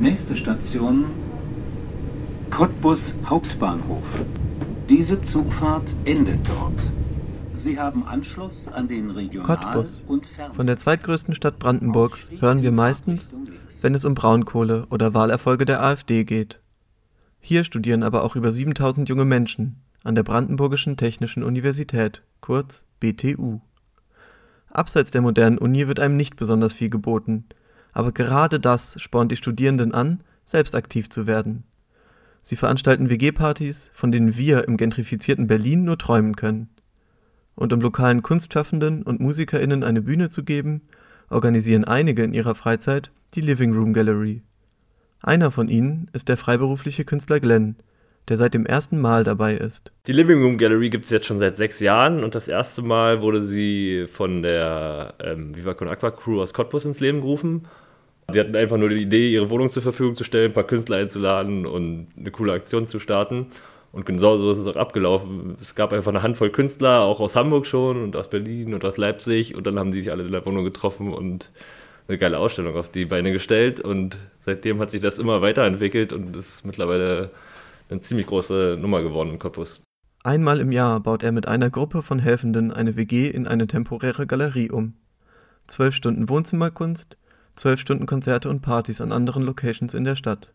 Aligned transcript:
Nächste 0.00 0.36
Station 0.36 1.06
Cottbus 2.50 3.14
Hauptbahnhof. 3.26 4.04
Diese 4.88 5.20
Zugfahrt 5.20 5.88
endet 6.04 6.38
dort. 6.48 6.80
Sie 7.52 7.80
haben 7.80 8.06
Anschluss 8.06 8.68
an 8.68 8.86
den 8.86 9.10
Regional- 9.10 9.56
Cottbus. 9.58 10.04
und 10.06 10.24
Fern 10.24 10.54
Von 10.54 10.68
der 10.68 10.76
zweitgrößten 10.76 11.34
Stadt 11.34 11.58
Brandenburgs 11.58 12.30
hören 12.38 12.62
wir 12.62 12.70
meistens, 12.70 13.32
wenn 13.82 13.96
es 13.96 14.04
um 14.04 14.14
Braunkohle 14.14 14.86
oder 14.90 15.14
Wahlerfolge 15.14 15.64
der 15.64 15.82
AfD 15.82 16.22
geht. 16.22 16.60
Hier 17.40 17.64
studieren 17.64 18.04
aber 18.04 18.22
auch 18.22 18.36
über 18.36 18.52
7000 18.52 19.08
junge 19.08 19.24
Menschen 19.24 19.82
an 20.04 20.14
der 20.14 20.22
Brandenburgischen 20.22 20.96
Technischen 20.96 21.42
Universität, 21.42 22.22
kurz 22.40 22.84
BTU. 23.00 23.58
Abseits 24.70 25.10
der 25.10 25.22
modernen 25.22 25.58
Uni 25.58 25.88
wird 25.88 25.98
einem 25.98 26.16
nicht 26.16 26.36
besonders 26.36 26.72
viel 26.72 26.88
geboten, 26.88 27.46
aber 27.92 28.12
gerade 28.12 28.60
das 28.60 29.00
spornt 29.00 29.32
die 29.32 29.36
Studierenden 29.36 29.92
an, 29.92 30.22
selbst 30.44 30.74
aktiv 30.74 31.10
zu 31.10 31.26
werden. 31.26 31.64
Sie 32.42 32.56
veranstalten 32.56 33.10
WG-Partys, 33.10 33.90
von 33.92 34.10
denen 34.10 34.36
wir 34.36 34.66
im 34.66 34.76
gentrifizierten 34.76 35.46
Berlin 35.46 35.84
nur 35.84 35.98
träumen 35.98 36.34
können. 36.36 36.70
Und 37.54 37.72
um 37.72 37.80
lokalen 37.80 38.22
Kunstschaffenden 38.22 39.02
und 39.02 39.20
MusikerInnen 39.20 39.84
eine 39.84 40.00
Bühne 40.00 40.30
zu 40.30 40.44
geben, 40.44 40.82
organisieren 41.28 41.84
einige 41.84 42.22
in 42.22 42.32
ihrer 42.32 42.54
Freizeit 42.54 43.10
die 43.34 43.40
Living 43.40 43.74
Room 43.74 43.92
Gallery. 43.92 44.42
Einer 45.20 45.50
von 45.50 45.68
ihnen 45.68 46.08
ist 46.12 46.28
der 46.28 46.36
freiberufliche 46.36 47.04
Künstler 47.04 47.40
Glenn, 47.40 47.76
der 48.28 48.36
seit 48.36 48.54
dem 48.54 48.66
ersten 48.66 49.00
Mal 49.00 49.24
dabei 49.24 49.54
ist. 49.54 49.90
Die 50.06 50.12
Living 50.12 50.42
Room 50.42 50.58
Gallery 50.58 50.90
gibt 50.90 51.04
es 51.04 51.10
jetzt 51.10 51.26
schon 51.26 51.38
seit 51.38 51.56
sechs 51.56 51.80
Jahren 51.80 52.22
und 52.24 52.34
das 52.34 52.48
erste 52.48 52.82
Mal 52.82 53.22
wurde 53.22 53.42
sie 53.42 54.06
von 54.08 54.42
der 54.42 55.14
ähm, 55.22 55.56
Viva 55.56 55.74
Con 55.74 55.88
Aqua 55.88 56.10
Crew 56.10 56.40
aus 56.40 56.52
Cottbus 56.52 56.84
ins 56.84 57.00
Leben 57.00 57.20
gerufen. 57.20 57.66
Die 58.32 58.40
hatten 58.40 58.54
einfach 58.56 58.76
nur 58.76 58.90
die 58.90 59.02
Idee, 59.02 59.32
ihre 59.32 59.48
Wohnung 59.48 59.70
zur 59.70 59.82
Verfügung 59.82 60.14
zu 60.14 60.22
stellen, 60.22 60.50
ein 60.50 60.54
paar 60.54 60.66
Künstler 60.66 60.98
einzuladen 60.98 61.64
und 61.64 62.08
eine 62.18 62.30
coole 62.30 62.52
Aktion 62.52 62.86
zu 62.86 63.00
starten. 63.00 63.46
Und 63.90 64.04
genau 64.04 64.36
so 64.36 64.52
ist 64.52 64.58
es 64.58 64.66
auch 64.66 64.76
abgelaufen. 64.76 65.56
Es 65.60 65.74
gab 65.74 65.94
einfach 65.94 66.10
eine 66.10 66.22
Handvoll 66.22 66.50
Künstler, 66.50 67.00
auch 67.00 67.20
aus 67.20 67.36
Hamburg 67.36 67.66
schon 67.66 68.02
und 68.02 68.16
aus 68.16 68.28
Berlin 68.28 68.74
und 68.74 68.84
aus 68.84 68.98
Leipzig. 68.98 69.54
Und 69.54 69.66
dann 69.66 69.78
haben 69.78 69.92
die 69.92 70.00
sich 70.00 70.10
alle 70.10 70.24
in 70.24 70.32
der 70.32 70.44
Wohnung 70.44 70.64
getroffen 70.64 71.14
und 71.14 71.50
eine 72.06 72.18
geile 72.18 72.38
Ausstellung 72.38 72.76
auf 72.76 72.90
die 72.90 73.06
Beine 73.06 73.32
gestellt. 73.32 73.80
Und 73.80 74.18
seitdem 74.44 74.78
hat 74.80 74.90
sich 74.90 75.00
das 75.00 75.18
immer 75.18 75.40
weiterentwickelt 75.40 76.12
und 76.12 76.36
ist 76.36 76.66
mittlerweile 76.66 77.30
eine 77.88 78.00
ziemlich 78.00 78.26
große 78.26 78.76
Nummer 78.80 79.02
geworden 79.02 79.30
in 79.30 79.38
Cottbus. 79.38 79.82
Einmal 80.24 80.60
im 80.60 80.72
Jahr 80.72 81.00
baut 81.00 81.22
er 81.22 81.32
mit 81.32 81.46
einer 81.46 81.70
Gruppe 81.70 82.02
von 82.02 82.18
Helfenden 82.18 82.72
eine 82.72 82.96
WG 82.96 83.28
in 83.28 83.46
eine 83.46 83.66
temporäre 83.66 84.26
Galerie 84.26 84.70
um. 84.70 84.94
Zwölf 85.68 85.94
Stunden 85.94 86.28
Wohnzimmerkunst, 86.28 87.16
zwölf 87.56 87.80
Stunden 87.80 88.06
Konzerte 88.06 88.48
und 88.48 88.60
Partys 88.60 89.00
an 89.00 89.12
anderen 89.12 89.42
Locations 89.42 89.94
in 89.94 90.04
der 90.04 90.16
Stadt. 90.16 90.52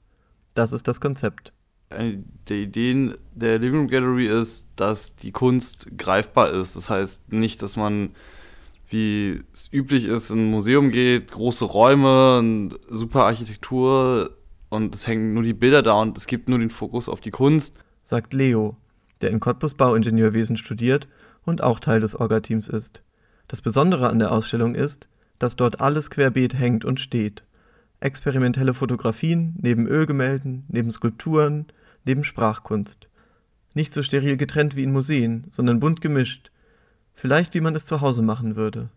Das 0.54 0.74
ist 0.74 0.88
das 0.88 1.02
Konzept. 1.02 1.54
Eine 1.90 2.24
der 2.50 2.58
Ideen 2.58 3.14
der 3.34 3.60
Living 3.60 3.82
Room 3.82 3.88
Gallery 3.88 4.28
ist, 4.28 4.68
dass 4.76 5.16
die 5.16 5.32
Kunst 5.32 5.88
greifbar 5.98 6.52
ist. 6.52 6.76
Das 6.76 6.90
heißt 6.90 7.32
nicht, 7.32 7.62
dass 7.62 7.76
man, 7.76 8.10
wie 8.90 9.44
es 9.54 9.72
üblich 9.72 10.06
ist, 10.06 10.30
in 10.30 10.40
ein 10.40 10.52
Museum 10.52 10.92
geht, 10.92 11.32
große 11.32 11.66
Räume, 11.66 12.40
und 12.40 12.80
super 12.88 13.26
Architektur 13.26 14.32
und 14.74 14.96
es 14.96 15.08
hängen 15.08 15.34
nur 15.34 15.44
die 15.44 15.54
Bilder 15.54 15.84
da 15.84 15.94
und 15.94 16.18
es 16.18 16.26
gibt 16.26 16.50
nur 16.50 16.60
den 16.60 16.70
Fokus 16.70 17.08
auf 17.08 17.22
die 17.22 17.32
Kunst. 17.32 17.78
sagt 18.06 18.34
Leo, 18.34 18.76
der 19.22 19.30
in 19.30 19.40
Cottbus 19.40 19.76
Bauingenieurwesen 19.76 20.58
studiert 20.58 21.08
und 21.46 21.62
auch 21.62 21.80
Teil 21.80 22.02
des 22.02 22.16
Orga-Teams 22.16 22.68
ist. 22.68 23.02
Das 23.48 23.62
Besondere 23.62 24.10
an 24.10 24.20
der 24.20 24.32
Ausstellung 24.32 24.76
ist, 24.76 25.08
dass 25.40 25.56
dort 25.56 25.80
alles 25.80 26.10
querbeet 26.10 26.58
hängt 26.58 26.86
und 26.86 27.00
steht. 27.00 27.44
Experimentelle 28.00 28.74
Fotografien 28.74 29.56
neben 29.62 29.88
Ölgemälden, 29.88 30.66
neben 30.68 30.92
Skulpturen, 30.92 31.68
neben 32.04 32.24
Sprachkunst. 32.24 33.08
Nicht 33.74 33.94
so 33.94 34.04
steril 34.04 34.38
getrennt 34.38 34.76
wie 34.76 34.84
in 34.84 34.92
Museen, 34.92 35.48
sondern 35.50 35.80
bunt 35.80 36.02
gemischt. 36.02 36.52
Vielleicht 37.14 37.54
wie 37.54 37.62
man 37.62 37.76
es 37.76 37.86
zu 37.86 38.02
Hause 38.02 38.22
machen 38.22 38.56
würde. 38.56 38.90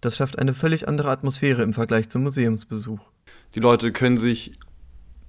Das 0.00 0.16
schafft 0.16 0.38
eine 0.38 0.54
völlig 0.54 0.88
andere 0.88 1.10
Atmosphäre 1.10 1.62
im 1.62 1.74
Vergleich 1.74 2.08
zum 2.08 2.22
Museumsbesuch. 2.22 3.00
Die 3.54 3.60
Leute 3.60 3.92
können 3.92 4.16
sich 4.16 4.52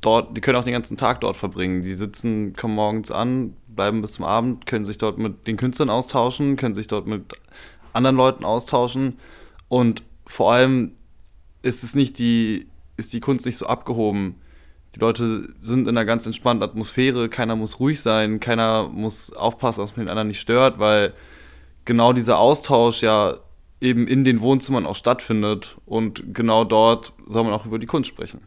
dort, 0.02 0.36
die 0.36 0.42
können 0.42 0.58
auch 0.58 0.64
den 0.64 0.74
ganzen 0.74 0.98
Tag 0.98 1.22
dort 1.22 1.38
verbringen. 1.38 1.82
Die 1.82 1.94
sitzen, 1.94 2.56
kommen 2.56 2.76
morgens 2.76 3.12
an, 3.12 3.56
bleiben 3.68 4.02
bis 4.02 4.14
zum 4.14 4.26
Abend, 4.26 4.66
können 4.66 4.86
sich 4.86 4.98
dort 4.98 5.18
mit 5.18 5.48
den 5.48 5.58
Künstlern 5.58 5.90
austauschen, 5.90 6.58
können 6.58 6.76
sich 6.76 6.88
dort 6.88 7.08
mit 7.08 7.34
anderen 7.94 8.16
Leuten 8.16 8.46
austauschen 8.46 9.20
und 9.68 10.04
vor 10.26 10.54
allem 10.54 10.94
ist 11.62 11.84
es 11.84 11.96
nicht 11.96 12.18
die, 12.20 12.68
ist 12.98 13.14
die 13.14 13.20
Kunst 13.20 13.46
nicht 13.46 13.58
so 13.58 13.68
abgehoben. 13.68 14.36
Die 14.96 15.00
Leute 15.00 15.54
sind 15.62 15.88
in 15.88 15.90
einer 15.90 16.06
ganz 16.06 16.26
entspannten 16.26 16.64
Atmosphäre, 16.64 17.30
keiner 17.30 17.56
muss 17.56 17.80
ruhig 17.80 18.02
sein, 18.02 18.40
keiner 18.40 18.88
muss 18.88 19.32
aufpassen, 19.34 19.82
dass 19.82 19.96
man 19.96 20.06
den 20.06 20.10
anderen 20.10 20.30
nicht 20.30 20.40
stört, 20.40 20.80
weil 20.80 21.14
genau 21.86 22.14
dieser 22.14 22.40
Austausch 22.40 23.02
ja 23.02 23.36
eben 23.80 24.08
in 24.08 24.24
den 24.24 24.42
Wohnzimmern 24.42 24.86
auch 24.86 24.96
stattfindet 24.96 25.78
und 25.86 26.34
genau 26.34 26.64
dort 26.64 27.14
soll 27.26 27.44
man 27.44 27.54
auch 27.54 27.66
über 27.66 27.80
die 27.80 27.88
Kunst 27.88 28.10
sprechen. 28.10 28.42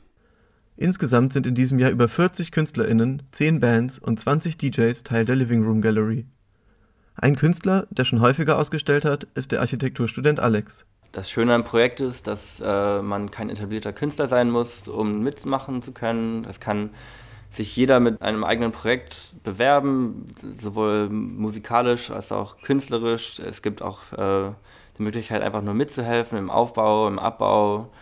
Insgesamt 0.76 1.32
sind 1.32 1.46
in 1.46 1.54
diesem 1.54 1.78
Jahr 1.78 1.90
über 1.90 2.08
40 2.08 2.50
KünstlerInnen, 2.50 3.22
10 3.30 3.60
Bands 3.60 3.98
und 3.98 4.18
20 4.18 4.58
DJs 4.58 5.04
Teil 5.04 5.24
der 5.24 5.36
Living 5.36 5.64
Room 5.64 5.80
Gallery. 5.80 6.26
Ein 7.14 7.36
Künstler, 7.36 7.86
der 7.90 8.04
schon 8.04 8.20
häufiger 8.20 8.58
ausgestellt 8.58 9.04
hat, 9.04 9.28
ist 9.34 9.52
der 9.52 9.60
Architekturstudent 9.60 10.40
Alex. 10.40 10.84
Das 11.12 11.30
Schöne 11.30 11.54
am 11.54 11.62
Projekt 11.62 12.00
ist, 12.00 12.26
dass 12.26 12.60
äh, 12.60 13.00
man 13.00 13.30
kein 13.30 13.50
etablierter 13.50 13.92
Künstler 13.92 14.26
sein 14.26 14.50
muss, 14.50 14.88
um 14.88 15.22
mitmachen 15.22 15.80
zu 15.80 15.92
können. 15.92 16.44
Es 16.44 16.58
kann 16.58 16.90
sich 17.52 17.76
jeder 17.76 18.00
mit 18.00 18.20
einem 18.20 18.42
eigenen 18.42 18.72
Projekt 18.72 19.36
bewerben, 19.44 20.34
sowohl 20.60 21.08
musikalisch 21.08 22.10
als 22.10 22.32
auch 22.32 22.56
künstlerisch. 22.62 23.38
Es 23.38 23.62
gibt 23.62 23.80
auch 23.80 24.12
äh, 24.12 24.50
die 24.98 25.02
Möglichkeit, 25.02 25.42
einfach 25.42 25.62
nur 25.62 25.74
mitzuhelfen 25.74 26.36
im 26.36 26.50
Aufbau, 26.50 27.06
im 27.06 27.20
Abbau, 27.20 27.92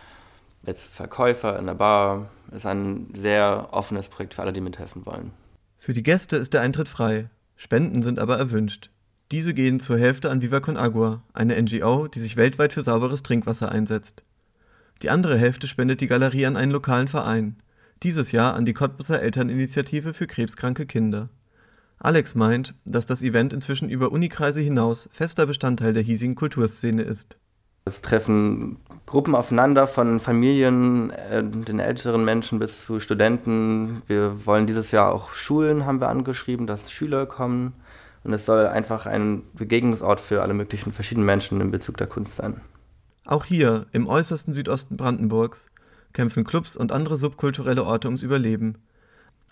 als 0.65 0.83
Verkäufer 0.83 1.59
in 1.59 1.66
der 1.66 1.75
Bar. 1.75 2.31
Ist 2.54 2.66
ein 2.66 3.12
sehr 3.14 3.68
offenes 3.72 4.08
Projekt 4.08 4.34
für 4.34 4.42
alle, 4.42 4.52
die 4.52 4.60
mithelfen 4.60 5.06
wollen. 5.06 5.32
Für 5.78 5.94
die 5.94 6.02
Gäste 6.02 6.36
ist 6.36 6.52
der 6.52 6.60
Eintritt 6.60 6.88
frei. 6.88 7.30
Spenden 7.56 8.02
sind 8.02 8.18
aber 8.18 8.38
erwünscht. 8.38 8.90
Diese 9.30 9.54
gehen 9.54 9.80
zur 9.80 9.98
Hälfte 9.98 10.30
an 10.30 10.42
Viva 10.42 10.60
Con 10.60 10.76
Agua, 10.76 11.22
eine 11.32 11.60
NGO, 11.60 12.06
die 12.08 12.20
sich 12.20 12.36
weltweit 12.36 12.72
für 12.72 12.82
sauberes 12.82 13.22
Trinkwasser 13.22 13.72
einsetzt. 13.72 14.22
Die 15.00 15.10
andere 15.10 15.38
Hälfte 15.38 15.66
spendet 15.66 16.00
die 16.00 16.06
Galerie 16.06 16.46
an 16.46 16.56
einen 16.56 16.70
lokalen 16.70 17.08
Verein. 17.08 17.56
Dieses 18.02 18.32
Jahr 18.32 18.54
an 18.54 18.64
die 18.64 18.74
Cottbusser 18.74 19.22
Elterninitiative 19.22 20.12
für 20.12 20.26
krebskranke 20.26 20.86
Kinder. 20.86 21.30
Alex 21.98 22.34
meint, 22.34 22.74
dass 22.84 23.06
das 23.06 23.22
Event 23.22 23.52
inzwischen 23.52 23.88
über 23.88 24.12
Unikreise 24.12 24.60
hinaus 24.60 25.08
fester 25.12 25.46
Bestandteil 25.46 25.92
der 25.92 26.02
hiesigen 26.02 26.34
Kulturszene 26.34 27.02
ist. 27.02 27.38
Es 27.84 28.00
treffen 28.00 28.76
Gruppen 29.06 29.34
aufeinander 29.34 29.87
von 29.87 30.20
Familien, 30.20 31.10
äh, 31.10 31.43
den 31.43 31.81
älteren 31.81 32.25
Menschen 32.25 32.59
bis 32.59 32.87
zu 32.87 33.00
Studenten. 33.00 34.03
Wir 34.06 34.47
wollen 34.47 34.66
dieses 34.66 34.93
Jahr 34.93 35.12
auch 35.12 35.32
Schulen, 35.32 35.84
haben 35.84 36.00
wir 36.00 36.09
angeschrieben, 36.09 36.66
dass 36.66 36.92
Schüler 36.92 37.26
kommen. 37.26 37.75
Und 38.25 38.32
es 38.32 38.47
soll 38.47 38.66
einfach 38.66 39.06
ein 39.06 39.42
Begegnungsort 39.54 40.21
für 40.21 40.42
alle 40.42 40.54
möglichen 40.54 40.92
verschiedenen 40.92 41.26
Menschen 41.26 41.60
in 41.60 41.72
Bezug 41.72 41.97
der 41.97 42.06
Kunst 42.06 42.37
sein. 42.37 42.60
Auch 43.25 43.44
hier, 43.44 43.87
im 43.92 44.06
äußersten 44.06 44.54
Südosten 44.54 44.97
Brandenburgs, 44.97 45.66
kämpfen 46.12 46.44
Clubs 46.44 46.76
und 46.76 46.92
andere 46.92 47.16
subkulturelle 47.16 47.84
Orte 47.84 48.06
ums 48.06 48.22
Überleben. 48.22 48.76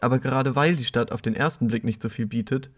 Aber 0.01 0.19
gerade 0.19 0.55
weil 0.55 0.77
die 0.77 0.85
Stadt 0.85 1.11
auf 1.11 1.21
den 1.21 1.35
ersten 1.35 1.67
Blick 1.67 1.85
nicht 1.85 2.01
so 2.01 2.09
viel 2.09 2.27
bietet, 2.27 2.71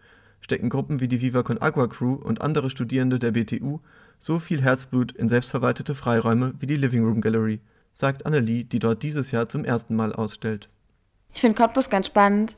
stecken 0.43 0.69
Gruppen 0.69 0.99
wie 0.99 1.07
die 1.07 1.21
Viva 1.21 1.41
Con 1.41 1.61
Agua 1.61 1.87
Crew 1.87 2.15
und 2.15 2.41
andere 2.41 2.69
Studierende 2.69 3.17
der 3.17 3.31
BTU 3.31 3.79
so 4.19 4.39
viel 4.39 4.61
Herzblut 4.61 5.11
in 5.13 5.29
selbstverwaltete 5.29 5.95
Freiräume 5.95 6.53
wie 6.59 6.65
die 6.65 6.75
Living 6.75 7.03
Room 7.03 7.21
Gallery, 7.21 7.59
sagt 7.93 8.25
Annelie, 8.25 8.65
die 8.65 8.79
dort 8.79 9.03
dieses 9.03 9.31
Jahr 9.31 9.49
zum 9.49 9.65
ersten 9.65 9.95
Mal 9.95 10.13
ausstellt. 10.13 10.69
Ich 11.33 11.41
finde 11.41 11.57
Cottbus 11.57 11.89
ganz 11.89 12.07
spannend, 12.07 12.57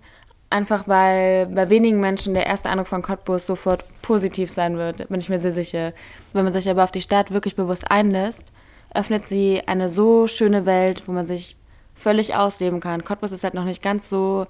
einfach 0.49 0.87
weil 0.87 1.45
bei 1.47 1.69
wenigen 1.69 1.99
Menschen 1.99 2.33
der 2.33 2.45
erste 2.45 2.69
Eindruck 2.69 2.87
von 2.87 3.01
Cottbus 3.01 3.45
sofort 3.45 3.85
positiv 4.01 4.51
sein 4.51 4.77
wird, 4.77 5.07
bin 5.07 5.19
ich 5.19 5.29
mir 5.29 5.39
sehr 5.39 5.51
sicher. 5.51 5.93
Wenn 6.33 6.43
man 6.43 6.53
sich 6.53 6.69
aber 6.69 6.83
auf 6.83 6.91
die 6.91 7.01
Stadt 7.01 7.31
wirklich 7.31 7.55
bewusst 7.55 7.89
einlässt, 7.89 8.51
öffnet 8.93 9.27
sie 9.27 9.61
eine 9.67 9.89
so 9.89 10.27
schöne 10.27 10.65
Welt, 10.65 11.03
wo 11.07 11.11
man 11.11 11.25
sich 11.25 11.55
völlig 11.95 12.35
ausleben 12.35 12.79
kann. 12.79 13.03
Cottbus 13.03 13.31
ist 13.31 13.43
halt 13.43 13.53
noch 13.53 13.65
nicht 13.65 13.81
ganz 13.81 14.09
so 14.09 14.47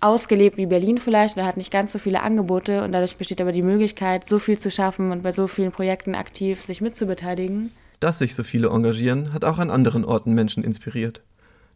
ausgelebt 0.00 0.56
wie 0.56 0.66
Berlin 0.66 0.98
vielleicht 0.98 1.36
oder 1.36 1.46
hat 1.46 1.56
nicht 1.56 1.70
ganz 1.70 1.92
so 1.92 1.98
viele 1.98 2.22
Angebote 2.22 2.84
und 2.84 2.92
dadurch 2.92 3.16
besteht 3.16 3.40
aber 3.40 3.52
die 3.52 3.62
Möglichkeit, 3.62 4.26
so 4.26 4.38
viel 4.38 4.58
zu 4.58 4.70
schaffen 4.70 5.10
und 5.10 5.22
bei 5.22 5.32
so 5.32 5.46
vielen 5.46 5.72
Projekten 5.72 6.14
aktiv 6.14 6.62
sich 6.62 6.80
mitzubeteiligen. 6.80 7.70
Dass 8.00 8.18
sich 8.18 8.34
so 8.34 8.42
viele 8.42 8.68
engagieren, 8.68 9.32
hat 9.32 9.44
auch 9.44 9.58
an 9.58 9.70
anderen 9.70 10.04
Orten 10.04 10.34
Menschen 10.34 10.62
inspiriert. 10.64 11.22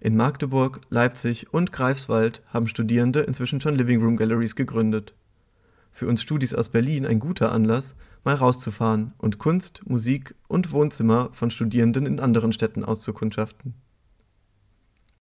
In 0.01 0.17
Magdeburg, 0.17 0.81
Leipzig 0.91 1.53
und 1.53 1.73
Greifswald 1.73 2.43
haben 2.49 2.69
Studierende 2.69 3.21
inzwischen 3.21 3.61
schon 3.61 3.75
Living 3.75 4.03
Room 4.03 4.17
Galleries 4.17 4.57
gegründet. 4.57 5.15
Für 5.93 6.07
uns 6.07 6.23
Studis 6.23 6.55
aus 6.55 6.69
Berlin 6.69 7.05
ein 7.05 7.21
guter 7.21 7.53
Anlass, 7.53 7.95
mal 8.25 8.35
rauszufahren 8.35 9.13
und 9.19 9.39
Kunst, 9.39 9.83
Musik 9.87 10.35
und 10.49 10.73
Wohnzimmer 10.73 11.31
von 11.33 11.51
Studierenden 11.51 12.07
in 12.07 12.21
anderen 12.21 12.53
Städten 12.53 12.85
auszukundschaften. 12.85 13.75